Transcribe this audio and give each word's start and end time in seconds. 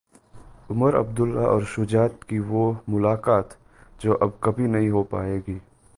उमर 0.71 0.95
अब्दुल्ला 0.95 1.41
और 1.41 1.65
शुजात 1.65 2.23
की 2.23 2.39
वो 2.39 2.63
'मुलाकात' 2.89 3.57
जो 4.01 4.13
अब 4.13 4.39
कभी 4.43 4.67
नहीं 4.67 4.89
हो 4.89 5.03
पाएगी 5.03 5.59